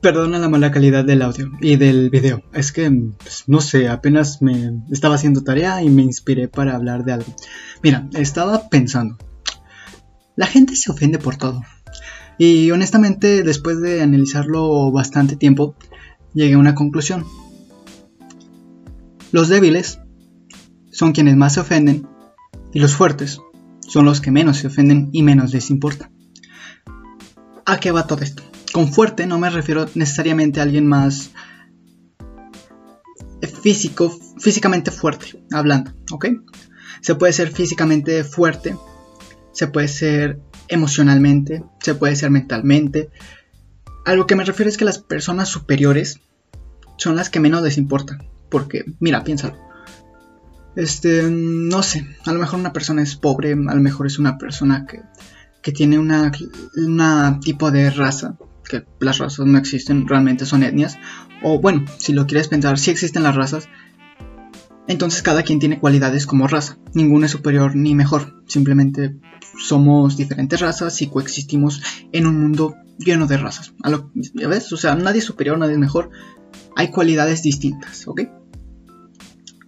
[0.00, 2.42] Perdona la mala calidad del audio y del video.
[2.54, 7.04] Es que, pues, no sé, apenas me estaba haciendo tarea y me inspiré para hablar
[7.04, 7.34] de algo.
[7.82, 9.18] Mira, estaba pensando.
[10.36, 11.62] La gente se ofende por todo.
[12.38, 15.74] Y honestamente, después de analizarlo bastante tiempo,
[16.32, 17.26] llegué a una conclusión.
[19.32, 20.00] Los débiles
[20.90, 22.08] son quienes más se ofenden
[22.72, 23.40] y los fuertes
[23.80, 26.10] son los que menos se ofenden y menos les importa.
[27.66, 28.49] ¿A qué va todo esto?
[28.72, 31.32] Con fuerte no me refiero necesariamente a alguien más
[33.62, 36.26] físico, físicamente fuerte, hablando, ¿ok?
[37.00, 38.76] Se puede ser físicamente fuerte,
[39.52, 43.10] se puede ser emocionalmente, se puede ser mentalmente.
[44.04, 46.20] A lo que me refiero es que las personas superiores
[46.96, 48.18] son las que menos les importa.
[48.50, 49.56] Porque, mira, piénsalo.
[50.76, 54.38] Este, no sé, a lo mejor una persona es pobre, a lo mejor es una
[54.38, 55.02] persona que,
[55.62, 56.30] que tiene una,
[56.76, 58.36] una tipo de raza
[58.70, 60.98] que las razas no existen, realmente son etnias.
[61.42, 63.68] O bueno, si lo quieres pensar, si existen las razas.
[64.86, 66.78] Entonces cada quien tiene cualidades como raza.
[66.94, 68.42] Ninguno es superior ni mejor.
[68.46, 69.16] Simplemente
[69.58, 73.74] somos diferentes razas y coexistimos en un mundo lleno de razas.
[73.82, 74.72] ¿A lo, ¿Ya ves?
[74.72, 76.10] O sea, nadie es superior, nadie es mejor.
[76.76, 78.22] Hay cualidades distintas, ¿ok?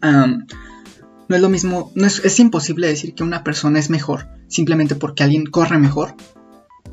[0.03, 4.97] no es lo mismo, no es, es imposible decir que una persona es mejor simplemente
[4.97, 6.16] porque alguien corre mejor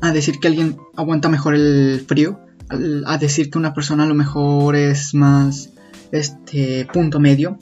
[0.00, 2.40] a decir que alguien aguanta mejor el frío,
[3.06, 5.70] a decir que una persona a lo mejor es más
[6.12, 7.58] este punto medio,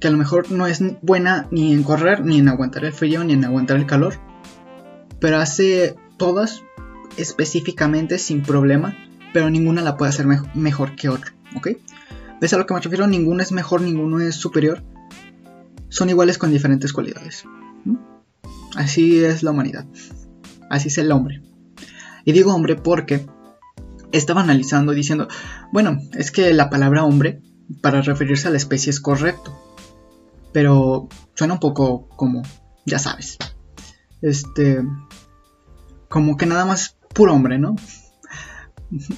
[0.00, 3.24] que a lo mejor no es buena ni en correr, ni en aguantar el frío,
[3.24, 4.14] ni en aguantar el calor,
[5.20, 6.62] pero hace todas
[7.16, 8.96] específicamente sin problema,
[9.32, 11.68] pero ninguna la puede hacer mejor que otro, ¿ok?
[12.40, 13.06] ¿Ves a lo que me refiero?
[13.06, 14.82] Ninguno es mejor, ninguno es superior.
[15.88, 17.44] Son iguales con diferentes cualidades.
[18.76, 19.86] Así es la humanidad.
[20.68, 21.40] Así es el hombre.
[22.24, 23.26] Y digo hombre porque
[24.12, 25.28] estaba analizando diciendo,
[25.72, 27.40] bueno, es que la palabra hombre
[27.80, 29.58] para referirse a la especie es correcto.
[30.52, 32.42] Pero suena un poco como,
[32.86, 33.38] ya sabes.
[34.22, 34.82] Este,
[36.08, 37.76] como que nada más puro hombre, ¿no?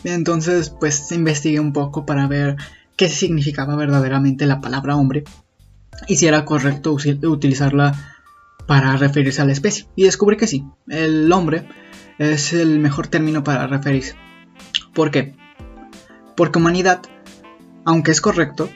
[0.05, 2.57] Entonces, pues investigué un poco para ver
[2.97, 5.25] qué significaba verdaderamente la palabra hombre
[6.09, 7.95] y si era correcto utilizarla
[8.67, 9.87] para referirse a la especie.
[9.95, 11.69] Y descubrí que sí, el hombre
[12.19, 14.15] es el mejor término para referirse.
[14.95, 15.35] ¿Por qué?
[16.37, 17.03] Porque humanidad,
[17.85, 18.69] aunque es correcto,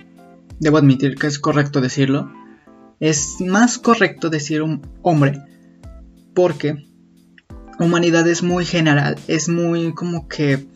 [0.58, 2.32] debo admitir que es correcto decirlo,
[3.00, 5.42] es más correcto decir un hombre
[6.34, 6.86] porque
[7.78, 10.66] humanidad es muy general, es muy como que,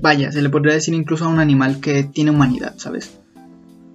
[0.00, 3.18] vaya, se le podría decir incluso a un animal que tiene humanidad, ¿sabes?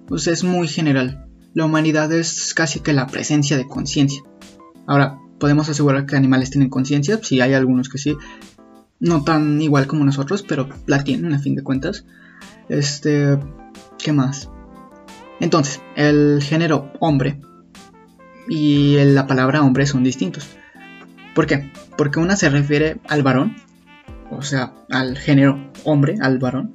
[0.06, 1.26] Pues es muy general.
[1.54, 4.22] La humanidad es casi que la presencia de conciencia.
[4.86, 8.16] Ahora, podemos asegurar que animales tienen conciencia, si hay algunos que sí,
[9.00, 12.04] no tan igual como nosotros, pero la tienen a fin de cuentas.
[12.68, 13.38] Este,
[13.98, 14.50] ¿qué más?
[15.40, 17.40] Entonces, el género hombre
[18.48, 20.48] y la palabra hombre son distintos.
[21.34, 21.70] ¿Por qué?
[21.96, 23.56] Porque una se refiere al varón,
[24.30, 26.72] o sea, al género hombre, al varón,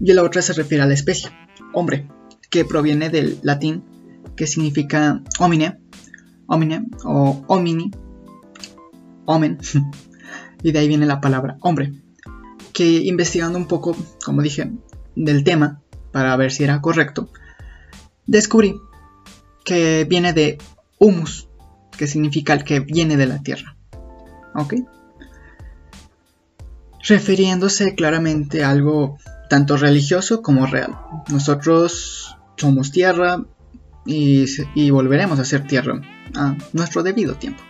[0.00, 1.30] y la otra se refiere a la especie,
[1.72, 2.08] hombre,
[2.50, 3.82] que proviene del latín
[4.36, 5.78] que significa homine,
[6.46, 7.90] homine o homini,
[9.24, 9.58] omen,
[10.62, 11.92] y de ahí viene la palabra hombre.
[12.72, 14.70] Que investigando un poco, como dije,
[15.14, 15.80] del tema,
[16.12, 17.30] para ver si era correcto,
[18.26, 18.76] descubrí
[19.64, 20.58] que viene de
[20.98, 21.48] humus,
[21.96, 23.76] que significa el que viene de la tierra.
[24.54, 24.74] ¿Ok?
[27.02, 29.18] Refiriéndose claramente a algo
[29.48, 30.98] tanto religioso como real.
[31.28, 33.44] Nosotros somos tierra
[34.06, 36.00] y, y volveremos a ser tierra
[36.34, 37.62] a nuestro debido tiempo.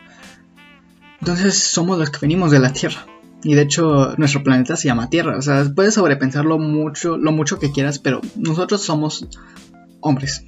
[1.21, 3.07] Entonces somos los que venimos de la Tierra.
[3.43, 5.37] Y de hecho nuestro planeta se llama Tierra.
[5.39, 9.27] O sea, puedes sobrepensarlo mucho, lo mucho que quieras, pero nosotros somos
[10.01, 10.45] hombres.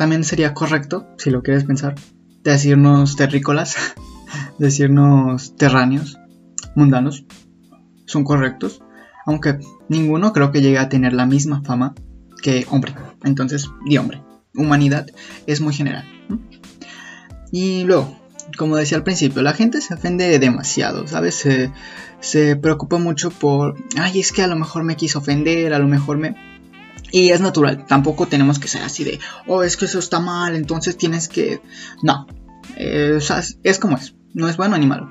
[0.00, 1.94] También sería correcto, si lo quieres pensar,
[2.42, 3.76] decirnos terrícolas,
[4.58, 6.18] decirnos terráneos,
[6.74, 7.26] mundanos.
[8.06, 8.80] Son correctos.
[9.30, 11.94] Aunque ninguno creo que llegue a tener la misma fama
[12.42, 12.94] que hombre.
[13.22, 14.20] Entonces, di hombre.
[14.56, 15.06] Humanidad
[15.46, 16.04] es muy general.
[17.52, 18.18] Y luego,
[18.58, 21.46] como decía al principio, la gente se ofende demasiado, ¿sabes?
[22.20, 25.86] Se, preocupa mucho por, ay, es que a lo mejor me quiso ofender, a lo
[25.86, 26.34] mejor me...
[27.12, 30.56] Y es natural, tampoco tenemos que ser así de, oh, es que eso está mal,
[30.56, 31.62] entonces tienes que...
[32.02, 32.26] No,
[32.76, 33.20] eh,
[33.62, 35.08] es como es, no es bueno ni malo.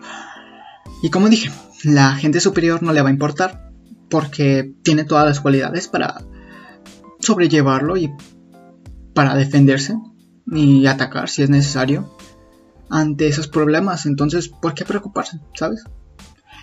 [1.02, 1.52] Y como dije,
[1.86, 3.69] la gente superior no le va a importar
[4.10, 6.24] porque tiene todas las cualidades para
[7.20, 8.12] sobrellevarlo y
[9.14, 9.98] para defenderse
[10.48, 12.16] y atacar si es necesario
[12.90, 14.06] ante esos problemas.
[14.06, 15.40] Entonces, ¿por qué preocuparse?
[15.56, 15.84] ¿Sabes?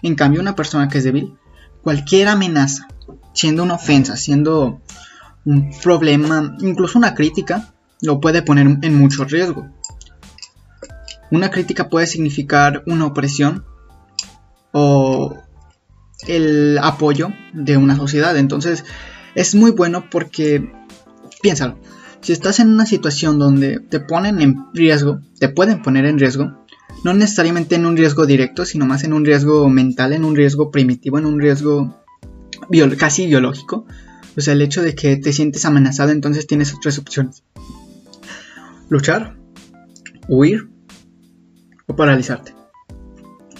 [0.02, 1.34] En cambio, una persona que es débil,
[1.82, 2.88] cualquier amenaza,
[3.32, 4.80] siendo una ofensa, siendo
[5.44, 7.72] un problema, incluso una crítica,
[8.02, 9.68] lo puede poner en mucho riesgo.
[11.30, 13.64] Una crítica puede significar una opresión
[14.72, 15.36] o
[16.26, 18.36] el apoyo de una sociedad.
[18.36, 18.84] Entonces
[19.34, 20.72] es muy bueno porque,
[21.42, 21.78] piénsalo,
[22.20, 26.64] si estás en una situación donde te ponen en riesgo, te pueden poner en riesgo,
[27.04, 30.70] no necesariamente en un riesgo directo, sino más en un riesgo mental, en un riesgo
[30.70, 32.02] primitivo, en un riesgo
[32.98, 33.86] casi biológico.
[34.36, 37.44] O sea, el hecho de que te sientes amenazado, entonces tienes tres opciones.
[38.88, 39.36] Luchar,
[40.28, 40.68] huir
[41.86, 42.55] o paralizarte.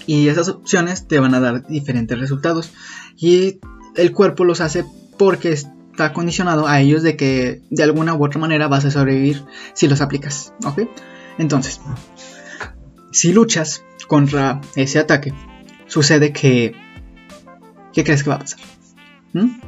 [0.06, 2.72] Y esas opciones te van a dar diferentes resultados.
[3.16, 3.58] Y
[3.96, 4.84] el cuerpo los hace
[5.18, 9.44] porque está condicionado a ellos de que de alguna u otra manera vas a sobrevivir
[9.74, 10.52] si los aplicas.
[10.64, 10.82] ¿Ok?
[11.38, 11.80] Entonces,
[13.10, 15.32] si luchas contra ese ataque,
[15.86, 16.74] sucede que...
[17.92, 18.60] ¿Qué crees que va a pasar?
[19.32, 19.60] ¿Mm?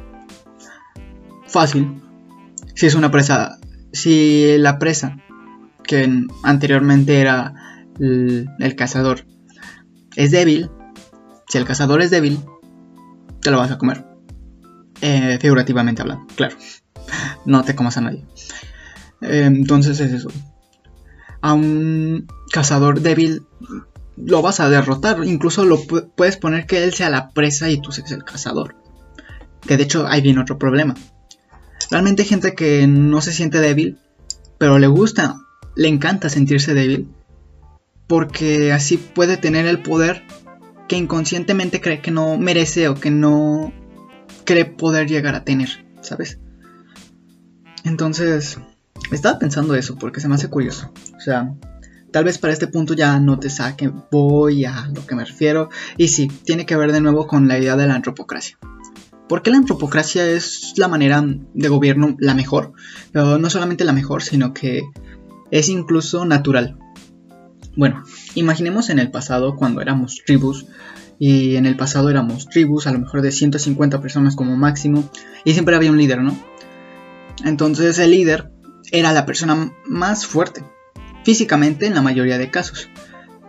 [1.47, 2.01] Fácil.
[2.75, 3.57] Si es una presa...
[3.91, 5.17] Si la presa,
[5.83, 7.55] que anteriormente era
[7.99, 9.25] el, cazador,
[10.19, 10.69] es débil,
[11.47, 12.39] si el cazador es débil,
[13.41, 14.05] te lo vas a comer.
[15.01, 16.55] Eh, figurativamente hablando, claro.
[17.45, 18.25] No te comas a nadie.
[19.21, 20.29] Eh, entonces es eso
[21.41, 23.43] a un cazador débil
[24.17, 25.23] lo vas a derrotar.
[25.25, 25.79] Incluso lo
[26.15, 28.75] puedes poner que él sea la presa y tú seas el cazador.
[29.61, 30.95] Que de hecho ahí viene otro problema.
[31.89, 33.97] Realmente hay gente que no se siente débil,
[34.57, 35.37] pero le gusta,
[35.75, 37.09] le encanta sentirse débil.
[38.09, 40.23] Porque así puede tener el poder
[40.89, 43.71] que inconscientemente cree que no merece o que no
[44.43, 46.39] cree poder llegar a tener, ¿sabes?
[47.85, 48.57] Entonces,
[49.11, 50.91] estaba pensando eso porque se me hace curioso.
[51.15, 51.53] O sea,
[52.11, 55.69] tal vez para este punto ya no te saque, voy a lo que me refiero.
[55.95, 58.57] Y sí, tiene que ver de nuevo con la idea de la antropocracia.
[59.27, 62.73] Porque la antropocracia es la manera de gobierno la mejor.
[63.11, 64.81] Pero no solamente la mejor, sino que
[65.51, 66.77] es incluso natural.
[67.79, 68.03] Bueno,
[68.35, 70.65] imaginemos en el pasado cuando éramos tribus.
[71.17, 75.09] Y en el pasado éramos tribus, a lo mejor de 150 personas como máximo.
[75.45, 76.37] Y siempre había un líder, ¿no?
[77.45, 78.51] Entonces el líder
[78.91, 80.61] era la persona más fuerte,
[81.23, 82.89] físicamente en la mayoría de casos,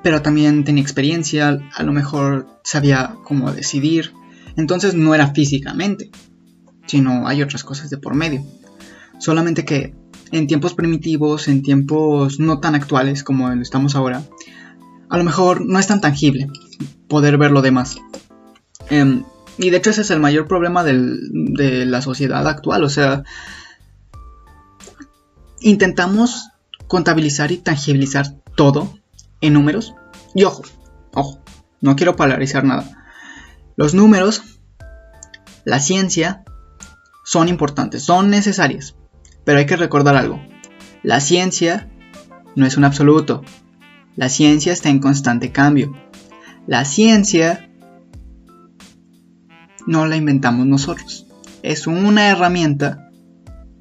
[0.05, 4.13] pero también tenía experiencia, a lo mejor sabía cómo decidir,
[4.57, 6.11] entonces no era físicamente,
[6.87, 8.45] sino hay otras cosas de por medio.
[9.19, 9.93] Solamente que
[10.33, 14.23] en tiempos primitivos, en tiempos no tan actuales como estamos ahora,
[15.09, 16.49] a lo mejor no es tan tangible
[17.09, 17.99] poder ver lo demás.
[18.89, 19.25] Em,
[19.59, 23.25] y de hecho ese es el mayor problema de la sociedad actual, o sea,
[25.61, 26.51] intentamos
[26.87, 28.95] contabilizar y tangibilizar todo
[29.41, 29.95] en números.
[30.35, 30.63] Y ojo,
[31.15, 31.41] ojo,
[31.81, 33.07] no quiero polarizar nada.
[33.77, 34.43] Los números,
[35.65, 36.45] la ciencia,
[37.25, 38.97] son importantes, son necesarias.
[39.51, 40.41] Pero hay que recordar algo.
[41.03, 41.89] La ciencia
[42.55, 43.43] no es un absoluto.
[44.15, 45.93] La ciencia está en constante cambio.
[46.69, 47.69] La ciencia
[49.89, 51.27] no la inventamos nosotros.
[51.65, 53.11] Es una herramienta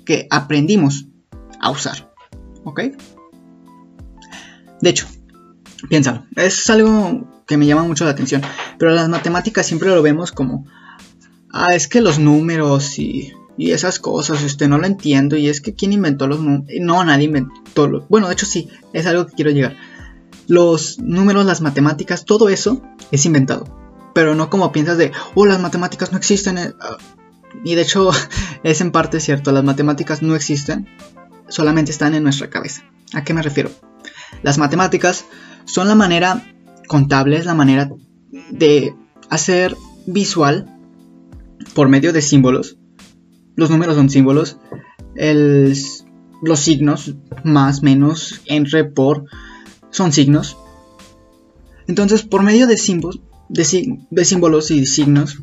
[0.07, 1.05] que aprendimos
[1.61, 2.11] a usar.
[2.63, 2.81] ¿Ok?
[4.81, 5.05] De hecho,
[5.87, 8.41] piénsalo, es algo que me llama mucho la atención,
[8.79, 10.65] pero las matemáticas siempre lo vemos como,
[11.53, 15.59] ah, es que los números y, y esas cosas, este, no lo entiendo, y es
[15.59, 16.65] que ¿quién inventó los números?
[16.79, 18.07] No, nadie inventó los...
[18.07, 19.75] Bueno, de hecho sí, es algo que quiero llegar.
[20.47, 23.67] Los números, las matemáticas, todo eso es inventado,
[24.15, 26.57] pero no como piensas de, oh, las matemáticas no existen.
[26.57, 26.97] Eh, ah,
[27.65, 28.11] y de hecho
[28.63, 30.87] es en parte cierto, las matemáticas no existen,
[31.49, 32.85] solamente están en nuestra cabeza.
[33.13, 33.71] ¿A qué me refiero?
[34.41, 35.25] Las matemáticas
[35.65, 36.49] son la manera
[36.87, 37.91] contable, es la manera
[38.51, 38.95] de
[39.29, 39.75] hacer
[40.05, 40.79] visual
[41.73, 42.78] por medio de símbolos.
[43.55, 44.57] Los números son símbolos.
[45.15, 49.25] los signos, más, menos, entre, por,
[49.89, 50.57] son signos.
[51.87, 55.39] Entonces, por medio de símbolos, de símbolos y signos,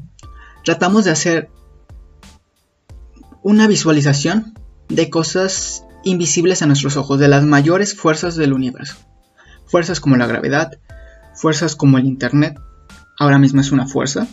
[0.64, 1.50] tratamos de hacer
[3.42, 4.54] una visualización
[4.88, 8.96] de cosas invisibles a nuestros ojos de las mayores fuerzas del universo.
[9.66, 10.78] Fuerzas como la gravedad,
[11.34, 12.58] fuerzas como el Internet,
[13.18, 14.26] ahora mismo es una fuerza,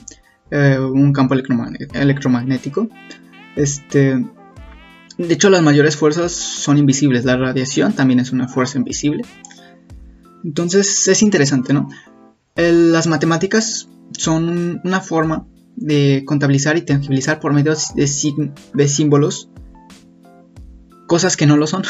[0.52, 2.90] eh, un campo electromagnético.
[3.56, 4.26] Este,
[5.18, 7.26] de hecho, las mayores fuerzas son invisibles.
[7.26, 9.24] La radiación también es una fuerza invisible.
[10.44, 11.90] Entonces es interesante, ¿no?
[12.56, 19.50] las matemáticas son una forma de contabilizar y tangibilizar por medio de, de símbolos
[21.08, 21.84] cosas que no lo son.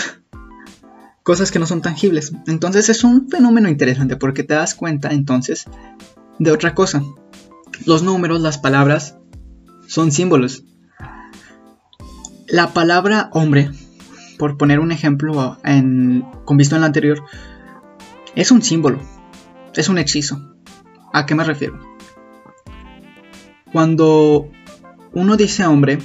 [1.24, 2.34] cosas que no son tangibles.
[2.48, 5.65] Entonces es un fenómeno interesante porque te das cuenta entonces
[6.39, 7.03] de otra cosa.
[7.86, 9.17] Los números, las palabras,
[9.88, 10.63] son símbolos.
[12.53, 13.72] La palabra hombre,
[14.38, 15.57] por poner un ejemplo
[16.45, 17.24] con visto en la anterior,
[18.36, 19.00] es un símbolo,
[19.74, 20.53] es un hechizo.
[21.12, 21.79] ¿A qué me refiero?
[23.72, 24.51] Cuando
[25.13, 25.98] uno dice hombre,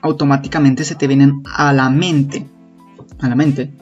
[0.00, 2.46] automáticamente se te vienen a la mente,
[3.18, 3.74] a la mente,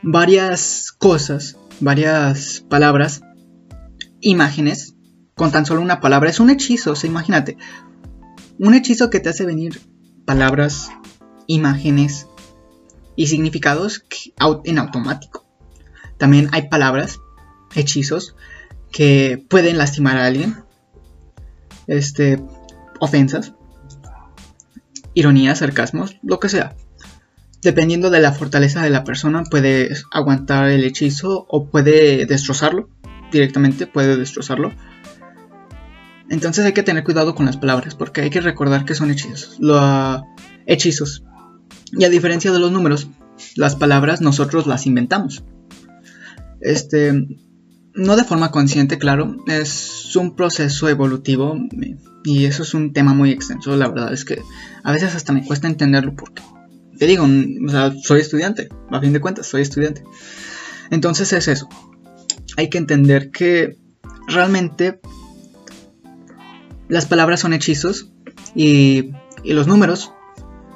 [0.00, 3.20] varias cosas, varias palabras,
[4.22, 4.96] imágenes,
[5.34, 6.30] con tan solo una palabra.
[6.30, 7.58] Es un hechizo, o sea, imagínate,
[8.58, 9.82] un hechizo que te hace venir
[10.24, 10.90] palabras,
[11.46, 12.28] imágenes
[13.16, 14.04] y significados
[14.64, 15.44] en automático.
[16.18, 17.20] También hay palabras,
[17.74, 18.36] hechizos,
[18.90, 20.56] que pueden lastimar a alguien.
[21.86, 22.42] Este,
[23.00, 23.52] ofensas,
[25.12, 26.74] ironías, sarcasmos, lo que sea.
[27.62, 32.88] Dependiendo de la fortaleza de la persona, puede aguantar el hechizo o puede destrozarlo.
[33.32, 34.72] Directamente puede destrozarlo.
[36.34, 39.56] Entonces hay que tener cuidado con las palabras, porque hay que recordar que son hechizos.
[39.60, 40.24] Lo,
[40.66, 41.22] hechizos.
[41.92, 43.06] Y a diferencia de los números,
[43.54, 45.44] las palabras nosotros las inventamos.
[46.60, 47.12] Este,
[47.94, 51.56] no de forma consciente, claro, es un proceso evolutivo
[52.24, 54.42] y eso es un tema muy extenso, la verdad es que
[54.82, 56.42] a veces hasta me cuesta entenderlo porque,
[56.98, 60.02] te digo, o sea, soy estudiante, a fin de cuentas, soy estudiante.
[60.90, 61.68] Entonces es eso,
[62.56, 63.78] hay que entender que
[64.26, 65.00] realmente
[66.88, 68.10] las palabras son hechizos
[68.54, 69.12] y,
[69.42, 70.12] y los números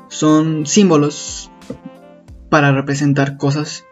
[0.08, 1.50] son símbolos
[2.48, 3.84] para representar cosas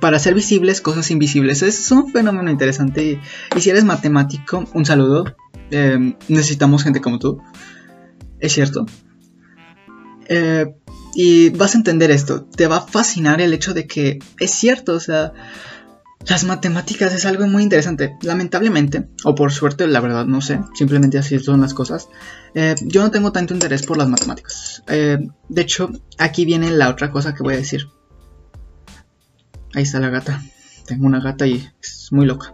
[0.00, 1.62] para ser visibles cosas invisibles.
[1.62, 3.20] Es un fenómeno interesante.
[3.56, 5.24] Y, si eres matemático, un saludo.
[5.70, 7.40] Eh, necesitamos gente como tú.
[8.40, 8.86] Es cierto.
[10.28, 10.74] Eh,
[11.14, 12.44] y vas a entender esto.
[12.44, 14.94] Te va a fascinar el hecho de que es cierto.
[14.94, 15.32] O sea,
[16.26, 18.16] las matemáticas es algo muy interesante.
[18.22, 20.60] Lamentablemente, o por suerte, la verdad no sé.
[20.74, 22.08] Simplemente así son las cosas.
[22.54, 24.82] Eh, yo no tengo tanto interés por las matemáticas.
[24.86, 27.88] de hecho, aquí viene la otra cosa que voy a decir.
[29.74, 30.42] Ahí está la gata.
[30.86, 32.52] Tengo una gata y es muy loca.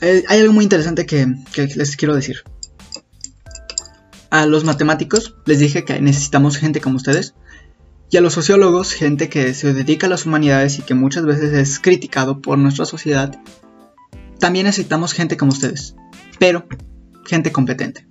[0.00, 1.26] Eh, hay algo muy interesante que,
[1.74, 2.42] les quiero decir.
[4.30, 7.34] A los matemáticos les dije que necesitamos gente como ustedes.
[8.10, 11.52] Y a los sociólogos, gente que se dedica a las humanidades y que muchas veces
[11.52, 13.40] es criticado por nuestra sociedad,
[14.38, 15.96] también necesitamos gente como ustedes.
[16.38, 16.66] Pero
[17.24, 18.06] gente competente.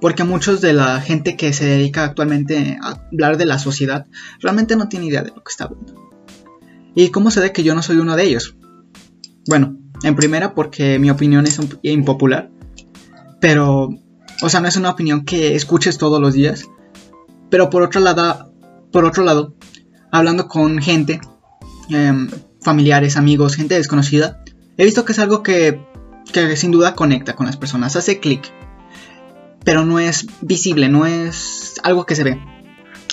[0.00, 4.06] Porque muchos de la gente que se dedica actualmente a hablar de la sociedad
[4.40, 6.10] realmente no tiene idea de lo que está hablando.
[6.94, 8.56] ¿Y cómo se ve que yo no soy uno de ellos?
[9.46, 12.50] Bueno, en primera porque mi opinión es impopular,
[13.40, 13.88] pero,
[14.42, 16.64] o sea, no es una opinión que escuches todos los días,
[17.50, 18.47] pero por otro lado,
[18.92, 19.54] por otro lado
[20.10, 21.20] hablando con gente,
[21.90, 22.28] em,
[22.60, 24.42] familiares, amigos, gente desconocida,
[24.76, 25.80] he visto que es algo que,
[26.32, 28.50] que sin duda conecta con las personas, hace clic,
[29.64, 32.40] pero no es visible, no es algo que se ve.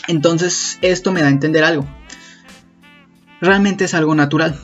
[0.07, 1.85] Entonces esto me da a entender algo
[3.41, 4.59] realmente es algo natural.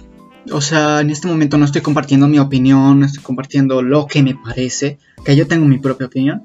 [0.52, 4.24] O sea, en este momento no estoy compartiendo mi opinión, no estoy compartiendo lo que
[4.24, 6.44] me parece, que yo tengo mi propia opinión,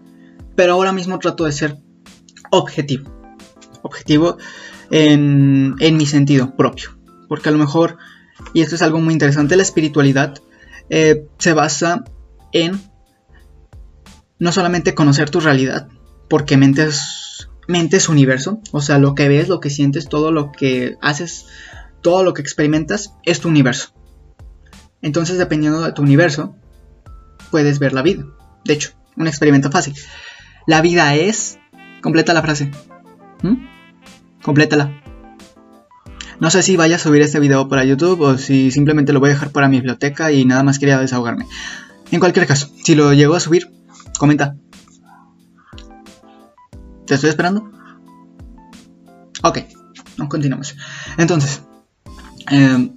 [0.54, 1.78] pero ahora mismo trato de ser
[2.50, 3.15] objetivo.
[3.86, 4.38] Objetivo
[4.90, 6.98] en, mi sentido propio.
[7.28, 7.96] Porque a lo mejor,
[8.52, 10.40] y esto es algo muy interesante, la espiritualidad
[10.90, 12.04] eh, se basa
[12.52, 12.80] en
[14.38, 15.88] no solamente conocer tu realidad,
[16.28, 20.30] porque mente es, mente es universo, o sea, lo que ves, lo que sientes, todo
[20.30, 21.46] lo que haces
[22.06, 23.92] todo lo que experimentas es tu universo.
[25.02, 26.54] Entonces, dependiendo de tu universo,
[27.50, 28.24] puedes ver la vida.
[28.64, 29.94] De hecho, un experimento fácil.
[30.68, 31.58] La vida es...
[32.02, 32.70] Completa la frase.
[34.46, 35.02] Complétala.
[36.40, 39.28] No sé si vaya a subir este video para YouTube o si simplemente lo voy
[39.28, 41.46] a dejar para mi biblioteca y nada más quería desahogarme.
[42.10, 43.70] En cualquier caso, si lo llego a subir,
[44.18, 44.56] comenta.
[47.06, 47.70] ¿Te estoy esperando?
[49.42, 49.58] Ok,
[50.28, 50.76] continuamos.
[51.18, 51.62] Entonces,
[52.50, 52.96] Em,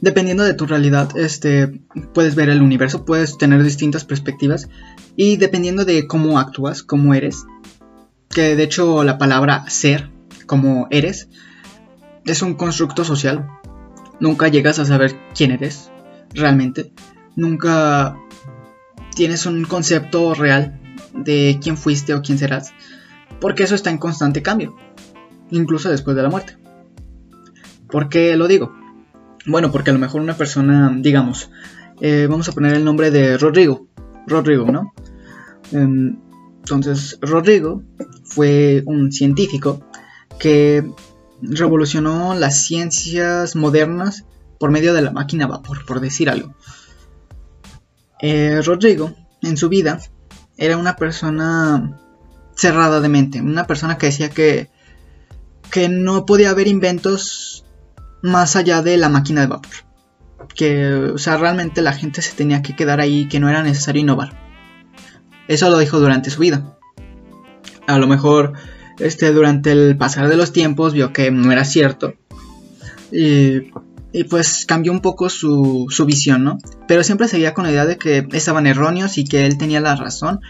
[0.00, 1.80] dependiendo de tu realidad, este,
[2.12, 4.68] puedes ver el universo, puedes tener distintas perspectivas
[5.16, 7.44] y dependiendo de cómo actúas, cómo eres,
[8.34, 10.10] que de hecho la palabra ser,
[10.46, 11.28] como eres,
[12.26, 13.48] es un constructo social.
[14.20, 15.90] Nunca llegas a saber quién eres
[16.34, 16.92] realmente.
[17.36, 18.18] Nunca
[19.14, 20.80] tienes un concepto real
[21.14, 22.74] de quién fuiste o quién serás.
[23.40, 24.76] Porque eso está en constante cambio.
[25.50, 26.58] Incluso después de la muerte.
[27.88, 28.74] ¿Por qué lo digo?
[29.46, 31.50] Bueno, porque a lo mejor una persona, digamos,
[32.00, 33.86] eh, vamos a poner el nombre de Rodrigo.
[34.26, 34.92] Rodrigo, ¿no?
[35.70, 36.16] Em,
[36.58, 37.82] entonces, Rodrigo
[38.24, 39.80] fue un científico
[40.38, 40.90] que
[41.42, 44.24] revolucionó las ciencias modernas
[44.58, 46.54] por medio de la máquina vapor, por decir algo.
[48.20, 50.00] Eh, Rodrigo, en su vida,
[50.56, 52.00] era una persona
[52.56, 54.70] cerrada de mente, una persona que decía que,
[55.70, 57.64] que no podía haber inventos
[58.22, 59.72] más allá de la máquina de vapor.
[60.54, 64.02] Que, o sea, realmente la gente se tenía que quedar ahí, que no era necesario
[64.02, 64.40] innovar.
[65.48, 66.78] Eso lo dijo durante su vida.
[67.86, 68.52] A lo mejor,
[68.98, 72.14] este, durante el pasar de los tiempos vio que no era cierto.
[73.12, 73.70] Y,
[74.12, 76.58] y pues cambió un poco su, su visión, ¿no?
[76.86, 79.96] Pero siempre seguía con la idea de que estaban erróneos y que él tenía la
[79.96, 80.40] razón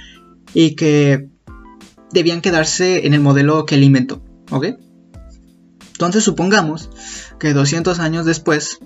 [0.52, 1.28] y que
[2.12, 4.66] debían quedarse en el modelo que él inventó, ¿ok?
[5.92, 6.90] Entonces supongamos
[7.38, 8.80] que 200 años después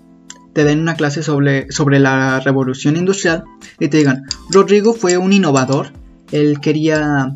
[0.52, 3.45] te den una clase sobre, sobre la revolución industrial
[3.81, 5.93] y te digan, Rodrigo fue un innovador,
[6.31, 7.35] él quería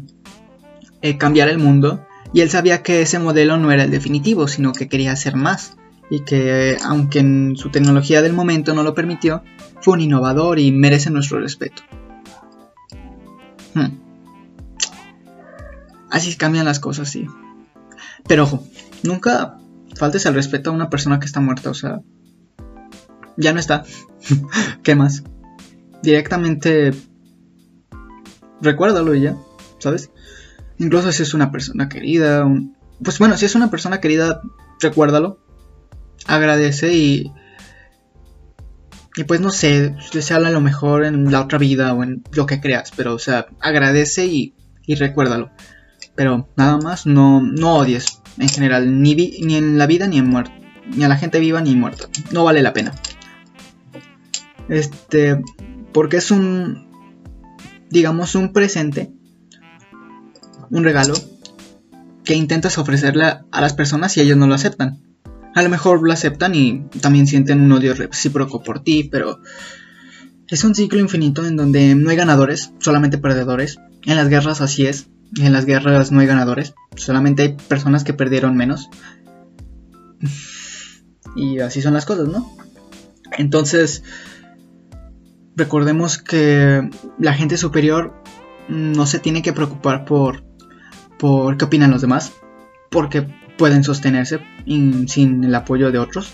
[1.02, 4.72] eh, cambiar el mundo y él sabía que ese modelo no era el definitivo, sino
[4.72, 5.76] que quería hacer más
[6.10, 9.42] y que aunque en su tecnología del momento no lo permitió,
[9.80, 11.82] fue un innovador y merece nuestro respeto.
[13.74, 13.98] Hmm.
[16.10, 17.26] Así cambian las cosas, sí.
[18.26, 18.64] Pero ojo,
[19.02, 19.58] nunca
[19.96, 22.00] faltes el respeto a una persona que está muerta, o sea,
[23.36, 23.84] ya no está.
[24.82, 25.24] ¿Qué más?
[26.02, 26.92] Directamente
[28.60, 29.36] recuérdalo y ya,
[29.78, 30.10] ¿sabes?
[30.78, 32.46] Incluso si es una persona querida,
[33.02, 34.42] pues bueno, si es una persona querida,
[34.80, 35.38] recuérdalo,
[36.26, 37.32] agradece y
[39.14, 39.94] y pues no sé,
[40.30, 43.46] habla lo mejor en la otra vida o en lo que creas, pero o sea,
[43.60, 44.54] agradece y,
[44.86, 45.50] y recuérdalo.
[46.14, 50.28] Pero nada más, no, no odies en general, ni, ni en la vida ni en
[50.28, 50.52] muerte.
[50.96, 52.08] Ni a la gente viva ni muerta.
[52.32, 52.92] No vale la pena.
[54.68, 55.40] Este,
[55.92, 56.88] porque es un,
[57.90, 59.12] digamos, un presente,
[60.72, 61.14] un regalo
[62.24, 64.98] que intentas ofrecerle a las personas y ellos no lo aceptan.
[65.54, 69.40] A lo mejor lo aceptan y también sienten un odio recíproco por ti, pero
[70.48, 73.78] es un ciclo infinito en donde no hay ganadores, solamente perdedores.
[74.04, 75.08] En las guerras así es.
[75.38, 78.90] En las guerras no hay ganadores, solamente hay personas que perdieron menos.
[81.34, 82.54] Y así son las cosas, ¿no?
[83.38, 84.04] Entonces,
[85.56, 88.14] recordemos que la gente superior
[88.68, 90.44] no se tiene que preocupar por,
[91.22, 92.32] por qué opinan los demás,
[92.90, 93.22] porque
[93.56, 96.32] pueden sostenerse sin el apoyo de otros,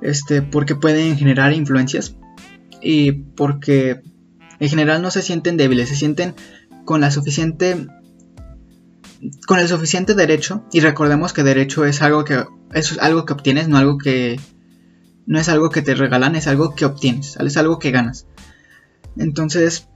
[0.00, 2.14] este, porque pueden generar influencias
[2.80, 4.02] y porque
[4.60, 6.36] en general no se sienten débiles, se sienten
[6.84, 7.88] con la suficiente
[9.48, 13.66] con el suficiente derecho y recordemos que derecho es algo que es algo que obtienes,
[13.66, 14.38] no algo que
[15.26, 18.28] no es algo que te regalan, es algo que obtienes, es algo que ganas.
[19.16, 19.88] Entonces,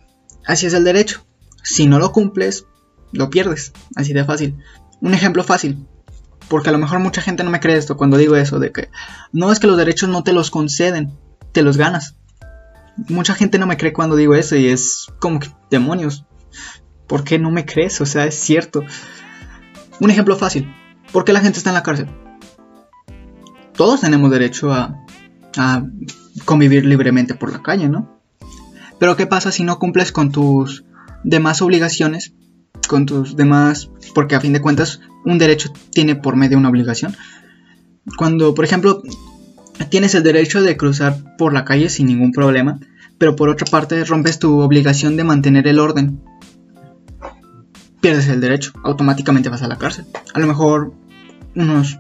[0.45, 1.25] así es el derecho.
[1.63, 2.65] Si no lo cumples,
[3.13, 4.57] lo pierdes, así de fácil.
[5.01, 5.87] Un ejemplo fácil,
[6.49, 8.91] porque a lo mejor mucha gente no me cree esto cuando digo eso de que
[9.33, 11.13] no es que los derechos no te los conceden,
[11.53, 12.17] te los ganas.
[13.09, 16.25] Mucha gente no me cree cuando digo eso y es como que demonios.
[17.07, 18.01] ¿Por qué no me crees?
[18.01, 18.85] O sea, es cierto.
[20.01, 20.75] Un ejemplo fácil.
[21.13, 22.09] ¿Por qué la gente está en la cárcel?
[23.75, 25.05] Todos tenemos derecho a,
[26.45, 28.21] convivir libremente por la calle, ¿no?
[28.99, 30.85] Pero ¿qué pasa si no cumples con tus
[31.25, 32.35] demás obligaciones?
[32.87, 33.91] Con tus demás...
[34.15, 37.15] Porque a fin de cuentas un derecho tiene por medio una obligación.
[38.17, 39.03] Cuando, por ejemplo,
[39.91, 42.81] tienes el derecho de cruzar por la calle sin ningún problema,
[43.19, 46.21] pero por otra parte rompes tu obligación de mantener el orden
[48.01, 50.07] pierdes el derecho, automáticamente vas a la cárcel.
[50.35, 50.93] A lo mejor
[51.55, 51.99] unos,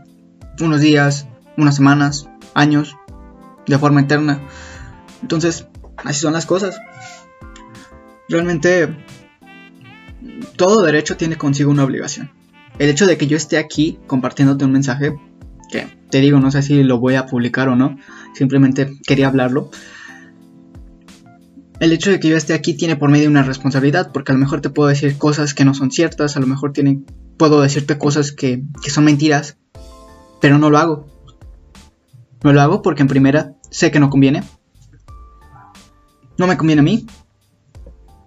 [0.61, 2.97] unos días, unas semanas, años,
[3.67, 4.41] de forma eterna.
[5.23, 6.81] Entonces, así son las cosas.
[8.29, 8.97] Realmente,
[10.57, 12.31] todo derecho tiene consigo una obligación.
[12.79, 15.15] El hecho de que yo esté aquí compartiéndote un mensaje,
[15.71, 17.99] que te digo, no sé si lo voy a publicar o no,
[18.35, 19.71] simplemente quería hablarlo
[21.81, 24.41] el hecho de que yo esté aquí tiene por medio una responsabilidad, porque a lo
[24.41, 26.73] mejor te puedo decir cosas que no son ciertas, a lo mejor
[27.37, 29.59] puedo decirte cosas que, que son mentiras,
[30.41, 31.07] pero no lo hago.
[32.43, 34.43] No lo hago porque en primera sé que no conviene.
[36.37, 37.07] No me conviene a mí.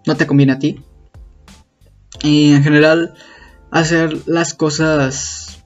[0.05, 0.81] No te conviene a ti.
[2.21, 3.13] Y en general,
[3.71, 5.63] hacer las cosas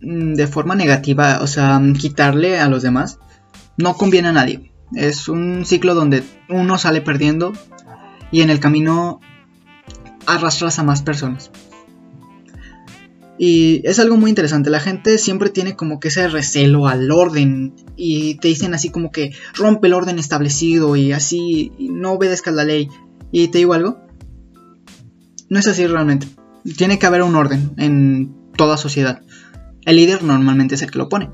[0.00, 3.18] mm, de forma negativa, o sea, quitarle a los demás,
[3.76, 4.72] no conviene a nadie.
[4.94, 7.52] Es un ciclo donde uno sale perdiendo
[8.30, 9.20] y en el camino
[10.26, 11.50] arrastras a más personas.
[13.36, 17.74] Y es algo muy interesante, la gente siempre tiene como que ese recelo al orden
[17.96, 22.64] y te dicen así como que rompe el orden establecido y así no obedezcas la
[22.64, 22.88] ley.
[23.32, 24.03] Y te digo algo,
[25.54, 26.26] no es así realmente.
[26.76, 29.22] Tiene que haber un orden en toda sociedad.
[29.84, 31.30] El líder normalmente es el que lo pone.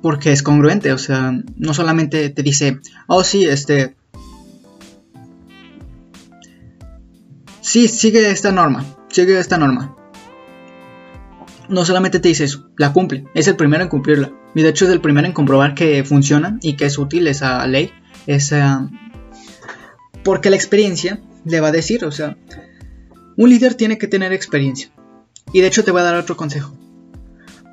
[0.00, 3.96] porque es congruente, o sea, no solamente te dice, oh sí, este...
[7.62, 9.96] Sí, sigue esta norma, sigue esta norma.
[11.68, 14.30] No solamente te dice eso, la cumple, es el primero en cumplirla.
[14.54, 17.66] Y de hecho es el primero en comprobar que funciona y que es útil esa
[17.66, 17.90] ley,
[18.28, 18.88] esa...
[20.22, 22.36] Porque la experiencia le va a decir, o sea,
[23.36, 24.90] un líder tiene que tener experiencia.
[25.52, 26.76] Y de hecho te voy a dar otro consejo.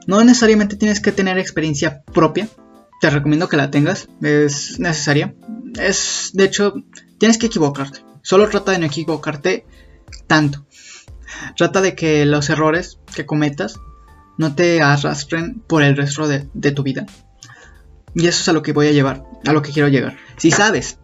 [0.07, 2.47] No necesariamente tienes que tener experiencia propia.
[2.99, 4.09] Te recomiendo que la tengas.
[4.21, 5.35] Es necesaria.
[5.79, 6.73] Es, de hecho,
[7.17, 7.99] tienes que equivocarte.
[8.21, 9.65] Solo trata de no equivocarte
[10.27, 10.65] tanto.
[11.55, 13.79] Trata de que los errores que cometas
[14.37, 17.05] no te arrastren por el resto de, de tu vida.
[18.13, 20.17] Y eso es a lo que voy a llevar, a lo que quiero llegar.
[20.37, 20.99] Si sabes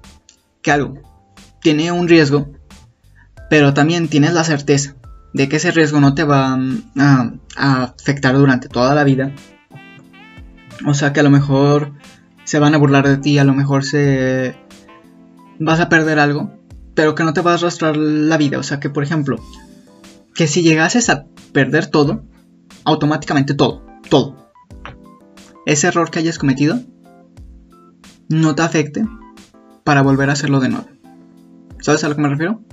[0.62, 1.02] que algo
[1.68, 2.48] tiene un riesgo,
[3.50, 4.96] pero también tienes la certeza
[5.34, 6.94] de que ese riesgo no te va mm,
[7.58, 9.34] a, afectar durante toda la vida.
[10.86, 11.92] O sea que a lo mejor
[12.46, 14.56] se van a burlar de ti, a lo mejor se
[15.60, 16.54] vas a perder algo,
[16.94, 18.60] pero que no te va a arrastrar la vida.
[18.60, 19.36] O sea que, por ejemplo,
[20.36, 22.24] que si llegases a perder todo,
[22.86, 24.54] automáticamente todo, todo,
[25.66, 26.80] ese error que hayas cometido,
[28.30, 29.06] no te afecte
[29.84, 30.97] para volver a hacerlo de nuevo.
[31.82, 32.64] ¿Sabes a lo que me refiero?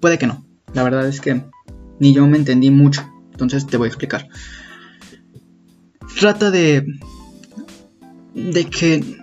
[0.00, 0.46] Puede que no.
[0.74, 1.44] La verdad es que
[1.98, 3.08] ni yo me entendí mucho.
[3.32, 4.28] Entonces te voy a explicar.
[6.18, 6.86] Trata de.
[8.34, 9.18] de que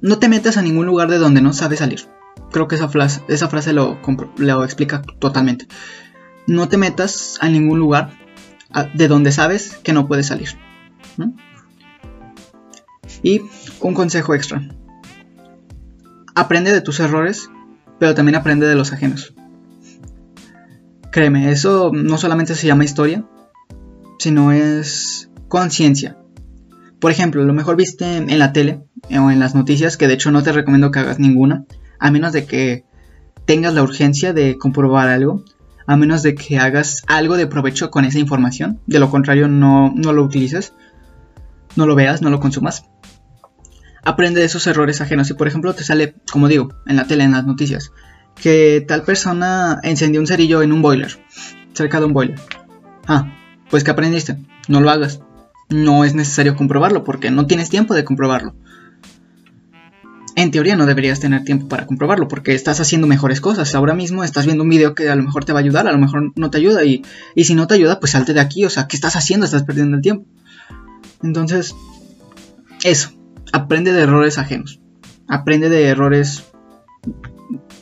[0.00, 2.00] no te metas a ningún lugar de donde no sabes salir.
[2.50, 3.98] Creo que esa frase, esa frase lo,
[4.36, 5.66] lo explica totalmente.
[6.46, 8.10] No te metas a ningún lugar
[8.94, 10.50] de donde sabes que no puedes salir.
[13.22, 13.42] Y
[13.80, 14.68] un consejo extra.
[16.34, 17.50] Aprende de tus errores,
[18.00, 19.34] pero también aprende de los ajenos.
[21.12, 23.24] Créeme, eso no solamente se llama historia,
[24.18, 26.16] sino es conciencia.
[26.98, 30.30] Por ejemplo, lo mejor viste en la tele o en las noticias, que de hecho
[30.30, 31.66] no te recomiendo que hagas ninguna,
[31.98, 32.84] a menos de que
[33.44, 35.44] tengas la urgencia de comprobar algo,
[35.86, 39.92] a menos de que hagas algo de provecho con esa información, de lo contrario no,
[39.94, 40.72] no lo utilices,
[41.76, 42.84] no lo veas, no lo consumas.
[44.02, 45.26] Aprende de esos errores ajenos.
[45.26, 47.92] Si por ejemplo te sale, como digo, en la tele, en las noticias,
[48.40, 51.18] que tal persona encendió un cerillo en un boiler,
[51.74, 52.38] cerca de un boiler.
[53.06, 53.32] Ah,
[53.70, 55.20] pues que aprendiste, no lo hagas.
[55.68, 58.54] No es necesario comprobarlo porque no tienes tiempo de comprobarlo.
[60.36, 63.74] En teoría no deberías tener tiempo para comprobarlo porque estás haciendo mejores cosas.
[63.74, 65.92] Ahora mismo estás viendo un video que a lo mejor te va a ayudar, a
[65.92, 67.02] lo mejor no te ayuda y,
[67.34, 68.64] y si no te ayuda pues salte de aquí.
[68.64, 69.44] O sea, ¿qué estás haciendo?
[69.44, 70.26] Estás perdiendo el tiempo.
[71.22, 71.74] Entonces,
[72.82, 73.12] eso.
[73.52, 74.80] Aprende de errores ajenos.
[75.28, 76.50] Aprende de errores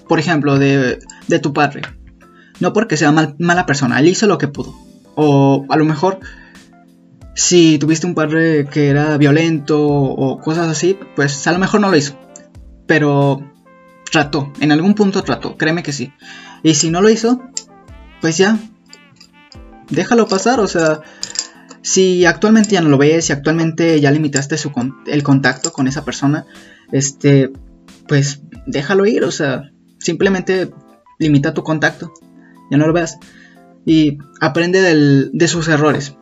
[0.09, 0.99] por ejemplo, de,
[1.43, 1.83] tu padre.
[2.59, 4.75] No porque sea mala persona, él hizo lo que pudo.
[5.15, 6.19] O a lo mejor,
[7.35, 11.91] si tuviste un padre que era violento o cosas así, pues a lo mejor no
[11.91, 12.19] lo hizo.
[12.87, 13.43] Pero
[14.11, 16.13] trató, en algún punto trató, créeme que sí.
[16.63, 17.43] Y si no lo hizo,
[18.21, 18.59] pues ya,
[19.91, 21.03] déjalo pasar, o sea,
[21.89, 24.71] si actualmente ya no lo ves, si actualmente ya limitaste su
[25.07, 26.45] el contacto con esa persona,
[26.93, 27.51] este,
[28.07, 30.71] pues déjalo ir, o sea, simplemente
[31.19, 32.13] limita tu contacto,
[32.71, 33.19] ya no lo veas,
[33.87, 36.15] y aprende de sus errores.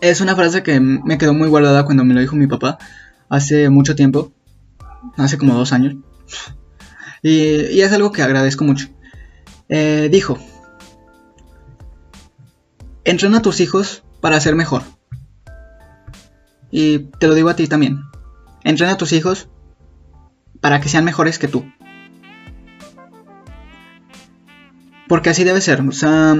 [0.00, 2.78] Es una frase que me quedó muy guardada cuando me lo dijo mi papá
[3.28, 4.32] hace mucho tiempo,
[5.18, 5.96] hace como dos años,
[7.22, 8.88] y, es algo que agradezco mucho.
[9.68, 10.38] Eh, dijo,
[13.04, 14.82] entrena a tus hijos para ser mejor.
[16.70, 18.04] Y te lo digo a ti también.
[18.62, 19.48] Entrena a tus hijos
[20.60, 21.64] para que sean mejores que tú.
[25.08, 25.80] Porque así debe ser.
[25.80, 26.36] O sea,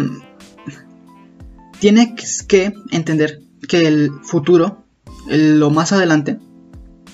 [1.81, 4.85] tienes que entender que el futuro,
[5.27, 6.39] lo más adelante,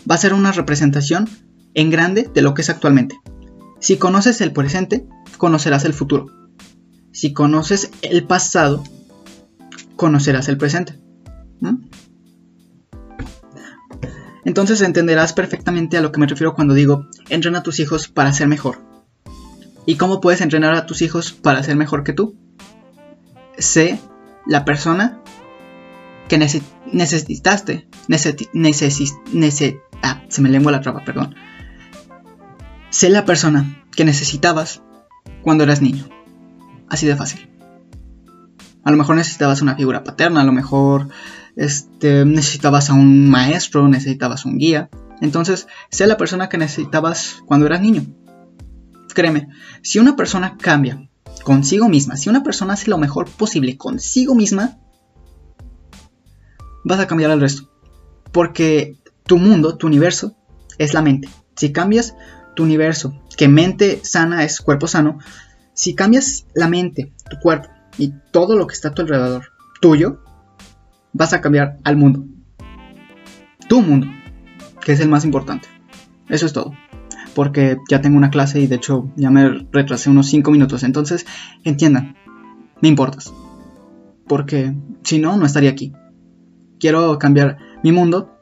[0.09, 1.29] va a ser una representación
[1.75, 3.19] en grande de lo que es actualmente.
[3.81, 5.07] Si conoces el presente,
[5.39, 6.27] conocerás el futuro.
[7.13, 8.83] Si conoces el pasado,
[9.97, 11.01] conocerás el presente.
[14.45, 18.33] Entonces entenderás perfectamente a lo que me refiero cuando digo, entrena a tus hijos para
[18.33, 18.79] ser mejor.
[19.87, 22.37] ¿Y cómo puedes entrenar a tus hijos para ser mejor que tú?
[23.59, 23.99] Sé
[24.47, 25.21] la persona
[26.29, 27.89] que necesitaste.
[30.03, 31.35] ah, se me lengua la traba, perdón.
[32.91, 34.83] Sé la persona que necesitabas
[35.43, 36.09] cuando eras niño.
[36.89, 37.56] Así de fácil.
[38.87, 41.09] A lo mejor necesitabas una figura paterna, a lo mejor
[41.57, 44.91] este, necesitabas a un maestro, necesitabas un guía.
[45.21, 48.07] Entonces, sé la persona que necesitabas cuando eras niño.
[49.13, 49.49] Créeme,
[49.83, 51.11] si una persona cambia
[51.43, 54.79] consigo misma, si una persona hace lo mejor posible consigo misma,
[56.85, 57.69] vas a cambiar al resto.
[58.31, 58.95] Porque
[59.25, 60.37] tu mundo, tu universo,
[60.79, 61.29] es la mente.
[61.57, 62.15] Si cambias
[62.55, 65.19] tu universo, que mente sana es cuerpo sano,
[65.75, 70.21] si cambias la mente, tu cuerpo y todo lo que está a tu alrededor, tuyo,
[71.13, 72.25] vas a cambiar al mundo.
[73.69, 74.07] Tu mundo,
[74.85, 75.69] que es el más importante.
[76.29, 76.73] Eso es todo.
[77.35, 80.83] Porque ya tengo una clase y de hecho ya me retrasé unos 5 minutos.
[80.83, 81.27] Entonces,
[81.65, 82.17] entiendan,
[82.81, 83.33] me importas.
[84.27, 85.93] Porque si no, no estaría aquí.
[86.79, 88.36] Quiero cambiar mi mundo